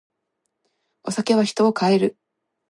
[1.03, 2.17] お酒は人を変える。